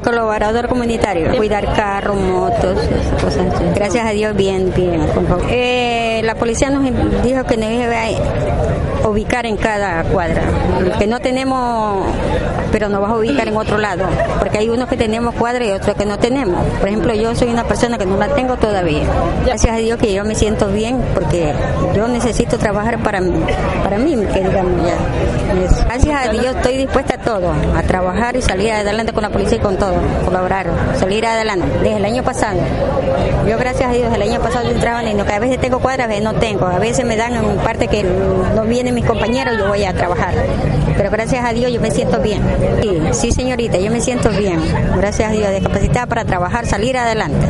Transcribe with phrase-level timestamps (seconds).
[0.00, 2.78] Colaborador comunitario, cuidar carros, motos,
[3.20, 3.64] cosas así.
[3.74, 5.00] Gracias a Dios, bien, bien.
[5.50, 6.84] Eh, la policía nos
[7.22, 10.42] dijo que nos iba a ubicar en cada cuadra.
[10.98, 12.06] Que no tenemos,
[12.72, 14.06] pero nos vas a ubicar en otro lado.
[14.38, 16.64] Porque hay unos que tenemos cuadra y otros que no tenemos.
[16.78, 19.04] Por ejemplo, yo soy una persona que no la tengo todavía.
[19.44, 21.52] Gracias a Dios que yo me siento bien porque
[21.94, 23.40] yo necesito trabajar para mí,
[23.82, 25.47] para mí, que digamos ya.
[25.98, 29.58] Gracias a Dios estoy dispuesta a todo, a trabajar y salir adelante con la policía
[29.58, 31.66] y con todo, colaborar, salir adelante.
[31.82, 32.60] Desde el año pasado,
[33.48, 36.04] yo gracias a Dios el año pasado yo entraba en que a veces tengo cuadras,
[36.04, 39.58] a veces no tengo, a veces me dan en parte que no vienen mis compañeros,
[39.58, 40.34] yo voy a trabajar.
[40.96, 42.42] Pero gracias a Dios yo me siento bien.
[42.80, 44.60] Sí, sí señorita, yo me siento bien.
[44.96, 47.48] Gracias a Dios, discapacitada para trabajar, salir adelante.